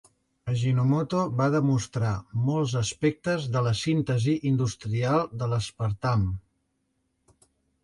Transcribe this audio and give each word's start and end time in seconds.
Ajinomoto 0.51 1.19
va 1.41 1.45
demostrar 1.55 2.13
molts 2.47 2.73
aspectes 2.81 3.45
de 3.57 3.63
la 3.69 3.75
síntesi 3.83 4.35
industrial 4.53 5.23
de 5.45 5.53
l'aspartam. 5.55 6.27